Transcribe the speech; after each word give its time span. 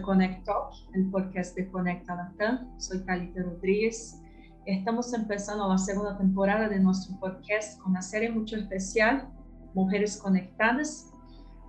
Connect 0.00 0.46
Talk, 0.46 0.72
el 0.94 1.10
podcast 1.10 1.54
de 1.56 1.70
Conecta 1.70 2.14
Latam. 2.14 2.80
Soy 2.80 3.04
Talita 3.04 3.42
Rodríguez. 3.42 4.20
Estamos 4.64 5.12
empezando 5.12 5.68
la 5.68 5.76
segunda 5.76 6.16
temporada 6.16 6.68
de 6.68 6.78
nuestro 6.78 7.18
podcast 7.20 7.78
con 7.80 7.90
una 7.90 8.00
serie 8.00 8.30
mucho 8.30 8.56
especial, 8.56 9.28
Mujeres 9.74 10.16
Conectadas, 10.16 11.12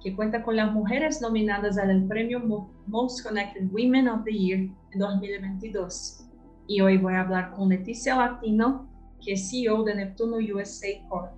que 0.02 0.16
cuenta 0.16 0.44
con 0.44 0.56
las 0.56 0.72
mujeres 0.72 1.22
nominadas 1.22 1.78
al 1.78 2.08
premio 2.08 2.40
Most 2.88 3.26
Connected 3.26 3.70
Women 3.72 4.08
of 4.08 4.24
the 4.24 4.32
Year 4.32 4.60
en 4.60 5.00
2022. 5.00 6.30
Y 6.68 6.82
hoy 6.82 6.98
voy 6.98 7.16
a 7.16 7.22
hablar 7.22 7.52
con 7.52 7.70
Leticia 7.70 8.16
Latino, 8.16 8.88
que 9.22 9.34
es 9.34 9.50
CEO 9.50 9.84
de 9.84 9.96
Neptuno 9.96 10.38
USA 10.38 10.88
Corp. 11.10 11.34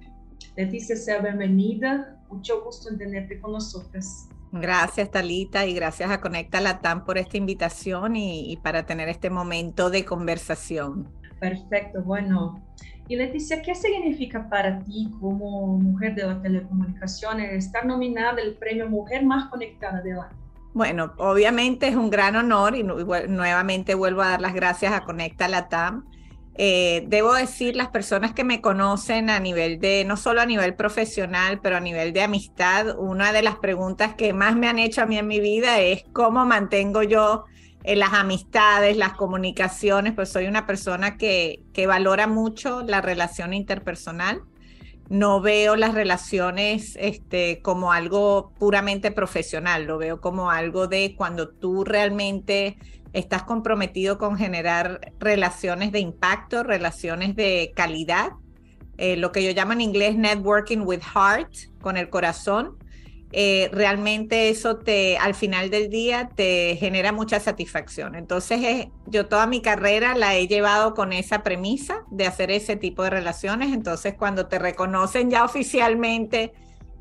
Leticia, 0.55 0.95
sea 0.95 1.21
bienvenida. 1.21 2.21
Mucho 2.29 2.63
gusto 2.63 2.89
en 2.89 2.97
tenerte 2.97 3.39
con 3.39 3.53
nosotros. 3.53 4.29
Gracias, 4.57 5.11
Talita, 5.11 5.65
y 5.65 5.73
gracias 5.73 6.09
a 6.09 6.21
Conecta 6.21 6.61
Latam 6.61 7.03
por 7.03 7.17
esta 7.17 7.35
invitación 7.35 8.15
y, 8.15 8.57
para 8.63 8.85
tener 8.85 9.09
este 9.09 9.29
momento 9.29 9.89
de 9.89 10.05
conversación. 10.05 11.09
Perfecto, 11.41 12.01
bueno. 12.01 12.63
Y 13.09 13.17
Leticia, 13.17 13.61
¿qué 13.61 13.75
significa 13.75 14.47
para 14.49 14.79
ti 14.79 15.11
como 15.19 15.77
mujer 15.77 16.15
de 16.15 16.25
las 16.25 16.41
telecomunicaciones 16.41 17.51
estar 17.53 17.85
nominada 17.85 18.41
al 18.41 18.53
premio 18.53 18.89
Mujer 18.89 19.25
Más 19.25 19.49
Conectada 19.49 20.01
del 20.01 20.19
Año? 20.19 20.37
Bueno, 20.73 21.13
obviamente 21.17 21.89
es 21.89 21.95
un 21.95 22.09
gran 22.09 22.37
honor 22.37 22.77
y 22.77 22.83
nuevamente 22.83 23.93
vuelvo 23.93 24.21
a 24.21 24.29
dar 24.29 24.41
las 24.41 24.53
gracias 24.53 24.93
a 24.93 25.03
Conecta 25.03 25.49
Latam 25.49 26.05
eh, 26.57 27.03
debo 27.07 27.33
decir, 27.33 27.75
las 27.75 27.89
personas 27.89 28.33
que 28.33 28.45
me 28.45 28.61
conocen 28.61 29.29
a 29.29 29.39
nivel 29.39 29.79
de, 29.79 30.05
no 30.05 30.15
solo 30.15 30.41
a 30.41 30.45
nivel 30.45 30.73
profesional, 30.75 31.59
pero 31.61 31.75
a 31.75 31.81
nivel 31.81 32.13
de 32.13 32.21
amistad, 32.21 32.97
una 32.97 33.33
de 33.33 33.41
las 33.41 33.57
preguntas 33.57 34.15
que 34.15 34.31
más 34.31 34.55
me 34.55 34.67
han 34.67 34.79
hecho 34.79 35.01
a 35.01 35.05
mí 35.05 35.17
en 35.17 35.27
mi 35.27 35.41
vida 35.41 35.79
es 35.79 36.05
cómo 36.13 36.45
mantengo 36.45 37.03
yo 37.03 37.43
eh, 37.83 37.97
las 37.97 38.13
amistades, 38.13 38.95
las 38.95 39.13
comunicaciones, 39.13 40.13
pues 40.13 40.29
soy 40.29 40.47
una 40.47 40.65
persona 40.65 41.17
que, 41.17 41.61
que 41.73 41.87
valora 41.87 42.25
mucho 42.25 42.83
la 42.83 43.01
relación 43.01 43.53
interpersonal. 43.53 44.41
No 45.09 45.39
veo 45.39 45.75
las 45.75 45.93
relaciones 45.93 46.97
este, 46.99 47.61
como 47.61 47.91
algo 47.91 48.53
puramente 48.57 49.11
profesional, 49.11 49.85
lo 49.85 49.97
veo 49.97 50.19
como 50.19 50.49
algo 50.49 50.87
de 50.87 51.15
cuando 51.15 51.49
tú 51.49 51.83
realmente 51.83 52.77
estás 53.13 53.43
comprometido 53.43 54.17
con 54.17 54.35
generar 54.35 55.13
relaciones 55.19 55.91
de 55.91 55.99
impacto, 55.99 56.63
relaciones 56.63 57.35
de 57.35 57.71
calidad, 57.75 58.31
eh, 58.97 59.15
lo 59.15 59.31
que 59.31 59.43
yo 59.43 59.51
llamo 59.51 59.73
en 59.73 59.81
inglés 59.81 60.17
networking 60.17 60.79
with 60.79 61.01
heart, 61.01 61.51
con 61.81 61.97
el 61.97 62.09
corazón. 62.09 62.77
Eh, 63.37 63.69
realmente 63.73 64.47
eso 64.47 64.77
te, 64.77 65.17
al 65.17 65.35
final 65.35 65.69
del 65.69 65.89
día, 65.89 66.29
te 66.33 66.77
genera 66.77 67.11
mucha 67.11 67.41
satisfacción. 67.41 68.15
Entonces, 68.15 68.87
yo 69.07 69.25
toda 69.27 69.45
mi 69.45 69.61
carrera 69.61 70.15
la 70.15 70.35
he 70.35 70.47
llevado 70.47 70.93
con 70.93 71.11
esa 71.11 71.43
premisa 71.43 72.05
de 72.09 72.27
hacer 72.27 72.49
ese 72.49 72.77
tipo 72.77 73.03
de 73.03 73.09
relaciones. 73.09 73.73
Entonces, 73.73 74.13
cuando 74.17 74.47
te 74.47 74.57
reconocen 74.57 75.29
ya 75.29 75.43
oficialmente 75.43 76.53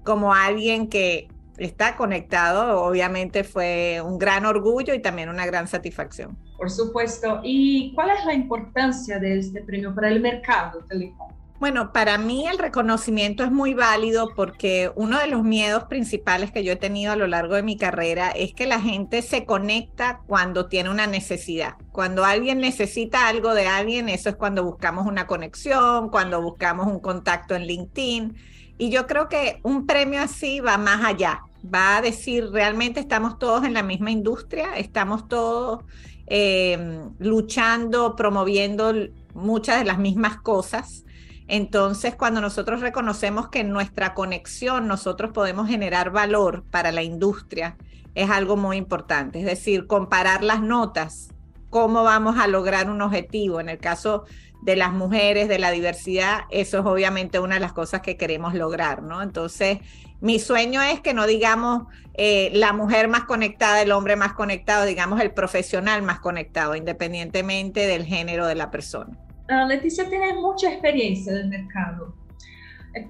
como 0.02 0.34
alguien 0.34 0.88
que 0.88 1.28
está 1.56 1.94
conectado, 1.94 2.82
obviamente 2.82 3.44
fue 3.44 4.02
un 4.04 4.18
gran 4.18 4.44
orgullo 4.44 4.92
y 4.92 5.00
también 5.00 5.28
una 5.28 5.46
gran 5.46 5.68
satisfacción. 5.68 6.36
Por 6.56 6.68
supuesto. 6.68 7.42
¿Y 7.44 7.94
cuál 7.94 8.10
es 8.10 8.24
la 8.24 8.34
importancia 8.34 9.20
de 9.20 9.38
este 9.38 9.62
premio 9.62 9.94
para 9.94 10.08
el 10.08 10.20
mercado 10.20 10.80
telecom? 10.88 11.33
Bueno, 11.60 11.92
para 11.92 12.18
mí 12.18 12.46
el 12.46 12.58
reconocimiento 12.58 13.44
es 13.44 13.50
muy 13.50 13.74
válido 13.74 14.34
porque 14.34 14.90
uno 14.96 15.18
de 15.18 15.28
los 15.28 15.44
miedos 15.44 15.84
principales 15.84 16.50
que 16.50 16.64
yo 16.64 16.72
he 16.72 16.76
tenido 16.76 17.12
a 17.12 17.16
lo 17.16 17.26
largo 17.26 17.54
de 17.54 17.62
mi 17.62 17.76
carrera 17.76 18.30
es 18.30 18.52
que 18.52 18.66
la 18.66 18.80
gente 18.80 19.22
se 19.22 19.46
conecta 19.46 20.20
cuando 20.26 20.66
tiene 20.66 20.90
una 20.90 21.06
necesidad. 21.06 21.76
Cuando 21.92 22.24
alguien 22.24 22.58
necesita 22.58 23.28
algo 23.28 23.54
de 23.54 23.66
alguien, 23.66 24.08
eso 24.08 24.28
es 24.28 24.36
cuando 24.36 24.64
buscamos 24.64 25.06
una 25.06 25.26
conexión, 25.26 26.10
cuando 26.10 26.42
buscamos 26.42 26.88
un 26.88 26.98
contacto 26.98 27.54
en 27.54 27.66
LinkedIn 27.66 28.36
y 28.76 28.90
yo 28.90 29.06
creo 29.06 29.28
que 29.28 29.60
un 29.62 29.86
premio 29.86 30.20
así 30.20 30.58
va 30.60 30.76
más 30.76 31.04
allá, 31.04 31.42
va 31.72 31.96
a 31.98 32.02
decir, 32.02 32.50
realmente 32.50 32.98
estamos 32.98 33.38
todos 33.38 33.64
en 33.64 33.74
la 33.74 33.84
misma 33.84 34.10
industria, 34.10 34.76
estamos 34.76 35.28
todos 35.28 35.84
eh, 36.26 37.00
luchando, 37.20 38.16
promoviendo 38.16 38.92
muchas 39.34 39.78
de 39.78 39.84
las 39.84 39.98
mismas 39.98 40.38
cosas. 40.38 41.04
Entonces, 41.46 42.14
cuando 42.14 42.40
nosotros 42.40 42.80
reconocemos 42.80 43.48
que 43.48 43.60
en 43.60 43.70
nuestra 43.70 44.14
conexión 44.14 44.88
nosotros 44.88 45.32
podemos 45.32 45.68
generar 45.68 46.10
valor 46.10 46.64
para 46.70 46.90
la 46.90 47.02
industria, 47.02 47.76
es 48.14 48.30
algo 48.30 48.56
muy 48.56 48.76
importante. 48.76 49.40
Es 49.40 49.44
decir, 49.44 49.86
comparar 49.86 50.42
las 50.42 50.62
notas, 50.62 51.28
cómo 51.70 52.02
vamos 52.02 52.38
a 52.38 52.46
lograr 52.46 52.88
un 52.88 53.02
objetivo. 53.02 53.60
En 53.60 53.68
el 53.68 53.78
caso 53.78 54.24
de 54.62 54.76
las 54.76 54.92
mujeres, 54.92 55.48
de 55.48 55.58
la 55.58 55.70
diversidad, 55.70 56.42
eso 56.50 56.78
es 56.78 56.86
obviamente 56.86 57.38
una 57.38 57.56
de 57.56 57.60
las 57.60 57.74
cosas 57.74 58.00
que 58.00 58.16
queremos 58.16 58.54
lograr, 58.54 59.02
¿no? 59.02 59.20
Entonces, 59.20 59.78
mi 60.20 60.38
sueño 60.38 60.80
es 60.80 61.00
que 61.00 61.12
no 61.12 61.26
digamos 61.26 61.82
eh, 62.14 62.50
la 62.54 62.72
mujer 62.72 63.08
más 63.08 63.24
conectada, 63.24 63.82
el 63.82 63.92
hombre 63.92 64.16
más 64.16 64.32
conectado, 64.32 64.86
digamos 64.86 65.20
el 65.20 65.32
profesional 65.32 66.00
más 66.00 66.20
conectado, 66.20 66.74
independientemente 66.76 67.86
del 67.86 68.06
género 68.06 68.46
de 68.46 68.54
la 68.54 68.70
persona. 68.70 69.18
Uh, 69.48 69.68
Leticia 69.68 70.08
tiene 70.08 70.34
mucha 70.34 70.70
experiencia 70.70 71.32
en 71.32 71.38
el 71.38 71.48
mercado. 71.48 72.14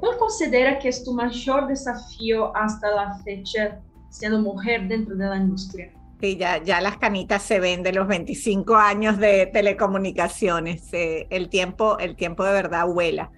¿Cuál 0.01 0.17
considera 0.19 0.79
que 0.79 0.89
es 0.89 1.05
tu 1.05 1.13
mayor 1.13 1.69
desafío 1.69 2.57
hasta 2.57 2.91
la 2.91 3.19
fecha 3.19 3.81
siendo 4.11 4.41
mujer 4.41 4.89
dentro 4.89 5.15
de 5.15 5.27
la 5.27 5.37
industria? 5.37 5.93
Sí, 6.21 6.37
ya, 6.37 6.63
ya 6.63 6.81
las 6.81 6.97
canitas 6.97 7.43
se 7.43 7.61
ven 7.61 7.83
de 7.83 7.93
los 7.93 8.07
25 8.09 8.77
años 8.77 9.19
de 9.19 9.47
telecomunicaciones. 9.47 10.89
Eh, 10.93 11.27
el, 11.31 11.49
tiempo, 11.49 11.99
el 11.99 12.17
tiempo 12.17 12.45
de 12.45 12.53
verdad 12.53 12.87
vuela. 12.87 13.31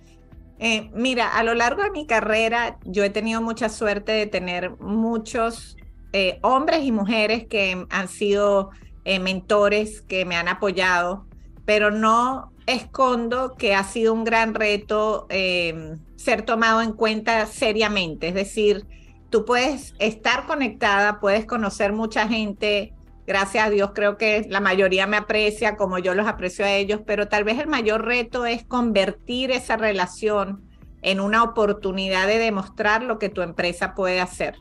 Eh, 0.58 0.90
mira, 0.94 1.28
a 1.36 1.42
lo 1.42 1.54
largo 1.54 1.82
de 1.82 1.90
mi 1.90 2.06
carrera 2.06 2.78
yo 2.84 3.02
he 3.02 3.10
tenido 3.10 3.42
mucha 3.42 3.68
suerte 3.68 4.12
de 4.12 4.26
tener 4.26 4.76
muchos 4.78 5.76
eh, 6.12 6.38
hombres 6.42 6.84
y 6.84 6.92
mujeres 6.92 7.46
que 7.48 7.86
han 7.90 8.08
sido 8.08 8.70
mentores, 9.04 10.02
que 10.02 10.24
me 10.24 10.34
han 10.34 10.48
apoyado, 10.48 11.26
pero 11.64 11.92
no 11.92 12.50
escondo 12.66 13.54
que 13.56 13.74
ha 13.74 13.84
sido 13.84 14.12
un 14.12 14.24
gran 14.24 14.54
reto 14.54 15.26
ser 15.28 16.42
tomado 16.42 16.82
en 16.82 16.92
cuenta 16.92 17.46
seriamente. 17.46 18.28
Es 18.28 18.34
decir, 18.34 18.86
tú 19.30 19.44
puedes 19.44 19.94
estar 19.98 20.46
conectada, 20.46 21.20
puedes 21.20 21.46
conocer 21.46 21.92
mucha 21.92 22.28
gente. 22.28 22.92
Gracias 23.26 23.66
a 23.66 23.70
Dios 23.70 23.90
creo 23.94 24.16
que 24.16 24.46
la 24.48 24.60
mayoría 24.60 25.06
me 25.06 25.16
aprecia 25.16 25.76
como 25.76 25.98
yo 25.98 26.14
los 26.14 26.28
aprecio 26.28 26.64
a 26.64 26.72
ellos, 26.72 27.00
pero 27.04 27.28
tal 27.28 27.44
vez 27.44 27.58
el 27.58 27.66
mayor 27.66 28.04
reto 28.04 28.46
es 28.46 28.64
convertir 28.64 29.50
esa 29.50 29.76
relación 29.76 30.62
en 31.02 31.20
una 31.20 31.42
oportunidad 31.42 32.26
de 32.26 32.38
demostrar 32.38 33.02
lo 33.02 33.18
que 33.18 33.28
tu 33.28 33.42
empresa 33.42 33.94
puede 33.94 34.20
hacer. 34.20 34.56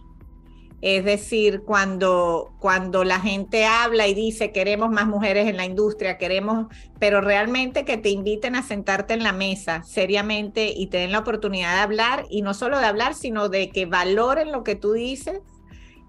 Es 0.81 1.05
decir, 1.05 1.61
cuando, 1.61 2.53
cuando 2.59 3.03
la 3.03 3.19
gente 3.19 3.65
habla 3.65 4.07
y 4.07 4.13
dice 4.13 4.51
queremos 4.51 4.91
más 4.91 5.07
mujeres 5.07 5.47
en 5.47 5.57
la 5.57 5.65
industria, 5.65 6.17
queremos, 6.17 6.67
pero 6.99 7.21
realmente 7.21 7.85
que 7.85 7.97
te 7.97 8.09
inviten 8.09 8.55
a 8.55 8.61
sentarte 8.61 9.13
en 9.13 9.23
la 9.23 9.31
mesa 9.31 9.83
seriamente 9.83 10.73
y 10.75 10.87
te 10.87 10.97
den 10.97 11.11
la 11.11 11.19
oportunidad 11.19 11.75
de 11.75 11.81
hablar 11.81 12.25
y 12.29 12.41
no 12.41 12.53
solo 12.53 12.77
de 12.77 12.85
hablar, 12.85 13.15
sino 13.15 13.49
de 13.49 13.69
que 13.69 13.85
valoren 13.85 14.51
lo 14.51 14.63
que 14.63 14.75
tú 14.75 14.93
dices 14.93 15.39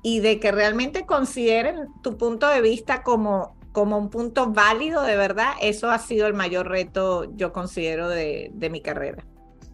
y 0.03 0.21
de 0.21 0.41
que 0.41 0.53
realmente 0.53 1.06
consideren 1.06 1.87
tu 2.03 2.16
punto 2.16 2.48
de 2.48 2.60
vista 2.60 3.03
como, 3.03 3.56
como 3.72 3.98
un 3.98 4.10
punto 4.10 4.53
válido 4.53 5.03
de 5.03 5.16
verdad, 5.16 5.53
eso 5.62 5.91
ha 5.91 5.98
sido 5.98 6.27
el 6.27 6.34
mayor 6.34 6.69
reto, 6.69 7.34
yo 7.36 7.53
considero, 7.53 8.09
de, 8.09 8.51
de 8.53 8.71
mi 8.71 8.80
carrera. 8.80 9.24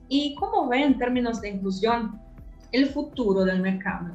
¿Y 0.09 0.35
cómo 0.37 0.69
ve 0.69 0.83
en 0.83 0.99
términos 0.99 1.41
de 1.41 1.50
inclusión 1.50 2.21
el 2.71 2.88
futuro 2.91 3.45
del 3.45 3.61
mercado? 3.61 4.12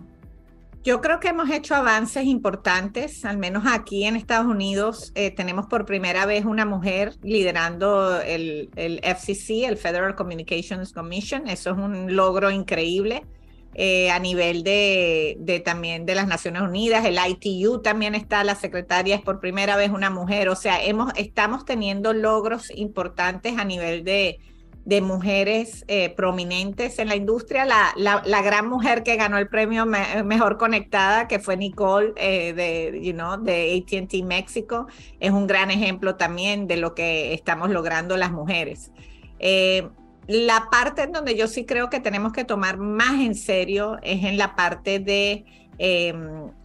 Yo 0.88 1.02
creo 1.02 1.20
que 1.20 1.28
hemos 1.28 1.50
hecho 1.50 1.76
avances 1.76 2.24
importantes, 2.24 3.26
al 3.26 3.38
menos 3.38 3.66
aquí 3.68 4.06
en 4.06 4.16
Estados 4.16 4.48
Unidos 4.48 5.12
eh, 5.16 5.32
tenemos 5.32 5.66
por 5.66 5.86
primera 5.86 6.26
vez 6.26 6.46
una 6.46 6.64
mujer 6.64 7.14
liderando 7.24 8.22
el, 8.22 8.70
FCC, 9.04 9.66
el 9.68 9.76
Federal 9.76 10.16
Communications 10.16 10.94
Commission. 10.94 11.50
Eso 11.50 11.72
es 11.72 11.78
un 11.78 12.16
logro 12.16 12.52
increíble. 12.52 13.26
Eh, 13.74 14.12
a 14.12 14.20
nivel 14.20 14.64
de, 14.64 15.36
de, 15.42 15.60
también 15.60 16.06
de 16.06 16.16
las 16.16 16.26
Naciones 16.26 16.62
Unidas, 16.62 17.04
el 17.04 17.20
ITU 17.20 17.82
también 17.82 18.16
está, 18.16 18.46
la 18.46 18.56
secretaria 18.56 19.16
es 19.16 19.22
por 19.22 19.42
primera 19.42 19.76
vez 19.76 19.92
una 19.92 20.10
mujer, 20.10 20.48
o 20.48 20.56
sea, 20.56 20.84
hemos, 20.84 21.12
estamos 21.18 21.66
teniendo 21.66 22.14
logros 22.14 22.72
importantes 22.74 23.58
a 23.58 23.66
nivel 23.66 24.06
de, 24.06 24.40
de 24.88 25.02
mujeres 25.02 25.84
eh, 25.90 26.10
prominentes 26.12 26.98
en 26.98 27.10
la 27.10 27.18
industria. 27.18 27.66
La, 27.66 27.92
la, 27.98 28.42
gran 28.42 28.70
mujer 28.70 29.04
que 29.04 29.18
ganó 29.18 29.38
el 29.38 29.50
premio 29.50 29.86
Mejor 29.86 30.58
Conectada, 30.58 31.28
que 31.28 31.40
fue 31.40 31.58
Nicole 31.58 32.14
eh, 32.16 32.54
de, 32.54 32.98
you 33.04 33.12
know, 33.12 33.36
de 33.36 33.84
ATT 33.84 34.24
México, 34.24 34.88
es 35.20 35.32
un 35.32 35.46
gran 35.46 35.72
ejemplo 35.72 36.16
también 36.16 36.68
de 36.68 36.78
lo 36.78 36.96
que 36.96 37.34
estamos 37.34 37.70
logrando 37.70 38.16
las 38.16 38.32
mujeres. 38.32 38.94
Eh, 39.40 39.90
la 40.28 40.70
parte 40.72 41.02
en 41.02 41.12
donde 41.12 41.36
yo 41.36 41.48
sí 41.48 41.66
creo 41.66 41.90
que 41.90 42.00
tenemos 42.00 42.32
que 42.32 42.46
tomar 42.46 42.78
más 42.78 43.20
en 43.20 43.36
serio 43.36 43.98
es 44.04 44.24
en 44.24 44.38
la 44.38 44.56
parte 44.56 45.00
de 45.00 45.44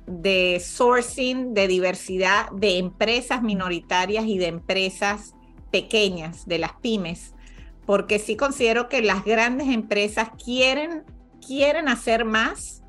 de 0.06 0.58
sourcing, 0.64 1.52
de 1.52 1.68
diversidad 1.68 2.50
de 2.52 2.78
empresas 2.78 3.42
minoritarias 3.42 4.24
y 4.24 4.38
de 4.38 4.46
empresas 4.46 5.34
pequeñas, 5.70 6.46
de 6.46 6.58
las 6.58 6.72
pymes, 6.74 7.34
porque 7.92 8.18
sí 8.18 8.36
considero 8.36 8.88
que 8.88 9.02
las 9.02 9.22
grandes 9.22 9.68
empresas 9.68 10.30
quieren, 10.42 11.04
quieren 11.46 11.88
hacer 11.88 12.24
más, 12.24 12.82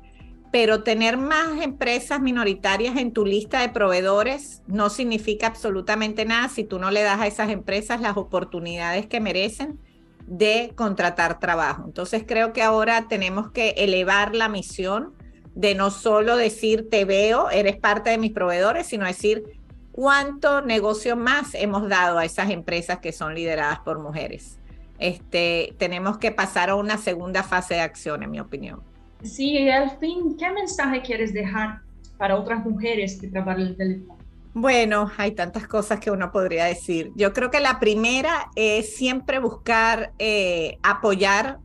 pero 0.50 0.82
tener 0.82 1.18
más 1.18 1.60
empresas 1.60 2.22
minoritarias 2.22 2.96
en 2.96 3.12
tu 3.12 3.26
lista 3.26 3.60
de 3.60 3.68
proveedores 3.68 4.62
no 4.66 4.88
significa 4.88 5.46
absolutamente 5.46 6.24
nada 6.24 6.48
si 6.48 6.64
tú 6.64 6.78
no 6.78 6.90
le 6.90 7.02
das 7.02 7.20
a 7.20 7.26
esas 7.26 7.50
empresas 7.50 8.00
las 8.00 8.16
oportunidades 8.16 9.04
que 9.04 9.20
merecen 9.20 9.78
de 10.26 10.72
contratar 10.74 11.38
trabajo. 11.38 11.82
Entonces 11.84 12.24
creo 12.26 12.54
que 12.54 12.62
ahora 12.62 13.06
tenemos 13.06 13.50
que 13.50 13.74
elevar 13.76 14.34
la 14.34 14.48
misión 14.48 15.12
de 15.54 15.74
no 15.74 15.90
solo 15.90 16.38
decir 16.38 16.88
te 16.88 17.04
veo, 17.04 17.50
eres 17.50 17.76
parte 17.76 18.08
de 18.08 18.16
mis 18.16 18.32
proveedores, 18.32 18.86
sino 18.86 19.04
decir 19.04 19.60
cuánto 19.92 20.62
negocio 20.62 21.14
más 21.14 21.52
hemos 21.52 21.90
dado 21.90 22.16
a 22.16 22.24
esas 22.24 22.48
empresas 22.48 23.00
que 23.00 23.12
son 23.12 23.34
lideradas 23.34 23.80
por 23.80 23.98
mujeres. 23.98 24.60
Este, 24.98 25.74
tenemos 25.78 26.18
que 26.18 26.30
pasar 26.30 26.70
a 26.70 26.76
una 26.76 26.98
segunda 26.98 27.42
fase 27.42 27.74
de 27.74 27.80
acción, 27.80 28.22
en 28.22 28.30
mi 28.30 28.40
opinión. 28.40 28.82
Sí, 29.22 29.58
y 29.58 29.70
al 29.70 29.98
fin, 29.98 30.36
¿qué 30.38 30.50
mensaje 30.50 31.02
quieres 31.02 31.32
dejar 31.32 31.80
para 32.18 32.36
otras 32.36 32.64
mujeres 32.64 33.18
que 33.20 33.28
trabajan 33.28 33.62
el 33.62 33.76
teléfono? 33.76 34.18
Bueno, 34.52 35.10
hay 35.16 35.32
tantas 35.32 35.66
cosas 35.66 35.98
que 35.98 36.12
uno 36.12 36.30
podría 36.30 36.66
decir. 36.66 37.10
Yo 37.16 37.32
creo 37.32 37.50
que 37.50 37.58
la 37.58 37.80
primera 37.80 38.50
es 38.54 38.94
siempre 38.94 39.40
buscar 39.40 40.12
eh, 40.20 40.78
apoyar 40.82 41.58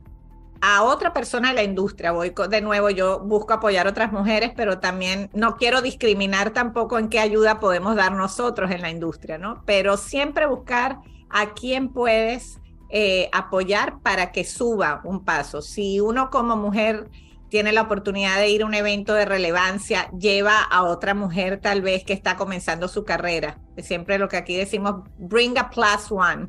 a 0.60 0.82
otra 0.82 1.12
persona 1.12 1.48
de 1.50 1.54
la 1.54 1.62
industria. 1.62 2.12
Voy 2.12 2.32
de 2.48 2.60
nuevo, 2.60 2.90
yo 2.90 3.20
busco 3.20 3.52
apoyar 3.52 3.86
a 3.86 3.90
otras 3.90 4.12
mujeres, 4.12 4.52
pero 4.56 4.78
también 4.78 5.30
no 5.32 5.56
quiero 5.56 5.82
discriminar 5.82 6.50
tampoco 6.50 6.98
en 6.98 7.08
qué 7.08 7.20
ayuda 7.20 7.60
podemos 7.60 7.96
dar 7.96 8.12
nosotros 8.12 8.70
en 8.70 8.82
la 8.82 8.90
industria, 8.90 9.38
¿no? 9.38 9.62
Pero 9.66 9.96
siempre 9.96 10.46
buscar 10.46 10.98
a 11.30 11.54
quién 11.54 11.90
puedes 11.90 12.59
eh, 12.90 13.28
apoyar 13.32 14.00
para 14.00 14.32
que 14.32 14.44
suba 14.44 15.00
un 15.04 15.24
paso. 15.24 15.62
Si 15.62 16.00
uno 16.00 16.30
como 16.30 16.56
mujer 16.56 17.08
tiene 17.48 17.72
la 17.72 17.82
oportunidad 17.82 18.38
de 18.38 18.48
ir 18.48 18.62
a 18.62 18.66
un 18.66 18.74
evento 18.74 19.12
de 19.14 19.24
relevancia, 19.24 20.10
lleva 20.12 20.62
a 20.62 20.84
otra 20.84 21.14
mujer 21.14 21.60
tal 21.60 21.82
vez 21.82 22.04
que 22.04 22.12
está 22.12 22.36
comenzando 22.36 22.88
su 22.88 23.04
carrera. 23.04 23.58
Siempre 23.78 24.18
lo 24.18 24.28
que 24.28 24.36
aquí 24.36 24.56
decimos, 24.56 25.02
bring 25.18 25.58
a 25.58 25.68
plus 25.68 26.10
one 26.10 26.48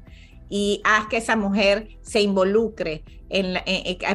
y 0.49 0.81
haz 0.83 1.07
que 1.07 1.17
esa 1.17 1.35
mujer 1.35 1.87
se 2.01 2.21
involucre, 2.21 3.03
en, 3.29 3.57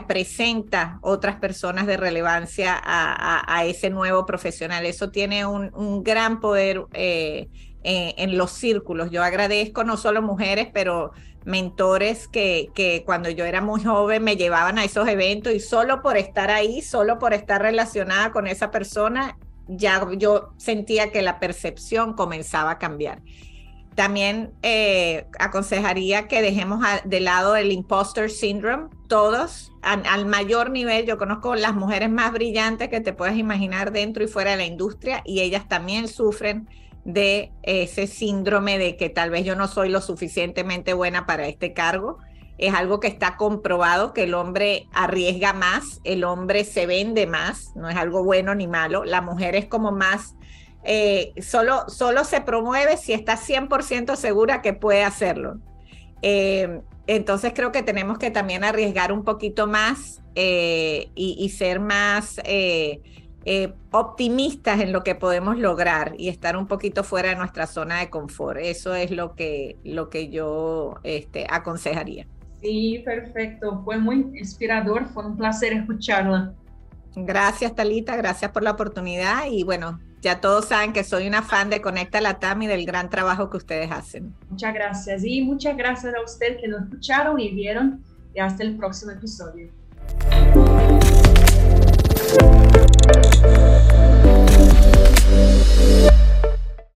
presenta 0.06 0.98
otras 1.00 1.36
personas 1.36 1.86
de 1.86 1.96
relevancia 1.96 2.78
a, 2.84 3.64
ese 3.64 3.88
nuevo 3.88 4.26
profesional. 4.26 4.84
Eso 4.84 5.10
tiene 5.10 5.46
un, 5.46 6.02
gran 6.04 6.40
poder 6.40 6.84
eh, 6.92 7.48
en 7.86 8.36
los 8.36 8.50
círculos. 8.50 9.10
Yo 9.10 9.22
agradezco 9.22 9.84
no 9.84 9.96
solo 9.96 10.22
mujeres, 10.22 10.68
pero 10.72 11.12
mentores 11.44 12.26
que, 12.26 12.70
que 12.74 13.04
cuando 13.06 13.30
yo 13.30 13.44
era 13.44 13.60
muy 13.60 13.82
joven 13.82 14.24
me 14.24 14.36
llevaban 14.36 14.78
a 14.78 14.84
esos 14.84 15.06
eventos 15.08 15.54
y 15.54 15.60
solo 15.60 16.02
por 16.02 16.16
estar 16.16 16.50
ahí, 16.50 16.82
solo 16.82 17.18
por 17.20 17.32
estar 17.32 17.62
relacionada 17.62 18.32
con 18.32 18.48
esa 18.48 18.72
persona, 18.72 19.38
ya 19.68 20.06
yo 20.18 20.52
sentía 20.56 21.12
que 21.12 21.22
la 21.22 21.38
percepción 21.38 22.14
comenzaba 22.14 22.72
a 22.72 22.78
cambiar. 22.78 23.22
También 23.96 24.52
eh, 24.62 25.26
aconsejaría 25.38 26.28
que 26.28 26.42
dejemos 26.42 26.84
de 27.04 27.20
lado 27.20 27.56
el 27.56 27.72
imposter 27.72 28.30
syndrome, 28.30 28.90
todos, 29.08 29.72
al 29.80 30.26
mayor 30.26 30.70
nivel. 30.70 31.06
Yo 31.06 31.16
conozco 31.16 31.54
las 31.54 31.74
mujeres 31.74 32.10
más 32.10 32.30
brillantes 32.32 32.90
que 32.90 33.00
te 33.00 33.14
puedas 33.14 33.36
imaginar 33.36 33.92
dentro 33.92 34.22
y 34.22 34.28
fuera 34.28 34.50
de 34.50 34.58
la 34.58 34.66
industria 34.66 35.22
y 35.24 35.40
ellas 35.40 35.66
también 35.66 36.08
sufren 36.08 36.68
de 37.06 37.52
ese 37.62 38.06
síndrome 38.06 38.78
de 38.78 38.96
que 38.96 39.08
tal 39.08 39.30
vez 39.30 39.44
yo 39.44 39.54
no 39.54 39.68
soy 39.68 39.88
lo 39.88 40.02
suficientemente 40.02 40.92
buena 40.92 41.24
para 41.24 41.48
este 41.48 41.72
cargo. 41.72 42.18
Es 42.58 42.74
algo 42.74 43.00
que 43.00 43.06
está 43.06 43.36
comprobado 43.36 44.12
que 44.12 44.24
el 44.24 44.34
hombre 44.34 44.88
arriesga 44.92 45.52
más, 45.52 46.00
el 46.04 46.24
hombre 46.24 46.64
se 46.64 46.86
vende 46.86 47.26
más, 47.26 47.74
no 47.76 47.88
es 47.88 47.96
algo 47.96 48.24
bueno 48.24 48.54
ni 48.54 48.66
malo. 48.66 49.04
La 49.04 49.22
mujer 49.22 49.54
es 49.56 49.66
como 49.66 49.92
más, 49.92 50.34
eh, 50.86 51.32
solo, 51.42 51.88
solo 51.88 52.24
se 52.24 52.40
promueve 52.40 52.96
si 52.96 53.12
está 53.12 53.36
100% 53.36 54.14
segura 54.16 54.62
que 54.62 54.72
puede 54.72 55.02
hacerlo. 55.02 55.58
Eh, 56.22 56.80
entonces 57.06 57.52
creo 57.54 57.72
que 57.72 57.82
tenemos 57.82 58.18
que 58.18 58.30
también 58.30 58.64
arriesgar 58.64 59.12
un 59.12 59.24
poquito 59.24 59.66
más 59.66 60.22
eh, 60.34 61.10
y, 61.14 61.48
ser 61.50 61.80
más 61.80 62.40
optimistas 63.92 64.80
en 64.80 64.92
lo 64.92 65.04
que 65.04 65.14
podemos 65.14 65.58
lograr 65.58 66.14
y 66.18 66.28
estar 66.28 66.56
un 66.56 66.66
poquito 66.66 67.04
fuera 67.04 67.30
de 67.30 67.36
nuestra 67.36 67.66
zona 67.66 68.00
de 68.00 68.10
confort. 68.10 68.58
Eso 68.60 68.94
es 68.94 69.10
lo 69.10 69.34
que, 69.34 69.76
lo 69.84 70.08
que 70.08 70.28
yo 70.28 70.96
este, 71.04 71.46
aconsejaría. 71.48 72.26
Sí, 72.60 73.02
perfecto. 73.04 73.82
Fue 73.84 73.98
muy 73.98 74.16
inspirador. 74.36 75.06
Fue 75.06 75.24
un 75.26 75.36
placer 75.36 75.72
escucharla. 75.72 76.54
Gracias, 77.14 77.74
Talita. 77.74 78.16
Gracias 78.16 78.50
por 78.50 78.62
la 78.62 78.72
oportunidad. 78.72 79.46
Y 79.48 79.62
bueno, 79.62 80.00
ya 80.26 80.40
todos 80.40 80.64
saben 80.64 80.92
que 80.92 81.04
soy 81.04 81.28
una 81.28 81.40
fan 81.40 81.70
de 81.70 81.80
Conecta 81.80 82.20
Latam 82.20 82.60
y 82.62 82.66
del 82.66 82.84
gran 82.84 83.08
trabajo 83.08 83.48
que 83.48 83.58
ustedes 83.58 83.92
hacen. 83.92 84.34
Muchas 84.50 84.74
gracias 84.74 85.22
y 85.24 85.40
muchas 85.42 85.76
gracias 85.76 86.12
a 86.16 86.20
ustedes 86.20 86.60
que 86.60 86.66
nos 86.66 86.82
escucharon 86.82 87.38
y 87.38 87.52
vieron 87.52 88.02
y 88.34 88.40
hasta 88.40 88.64
el 88.64 88.76
próximo 88.76 89.12
episodio. 89.12 89.70